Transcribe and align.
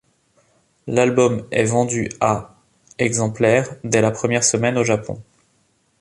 L'album 0.87 1.45
est 1.51 1.65
vendu 1.65 2.09
à 2.21 2.55
exemplaires 2.97 3.69
dès 3.83 4.01
la 4.01 4.09
première 4.09 4.43
semaine 4.43 4.79
au 4.79 4.83
Japon. 4.83 5.21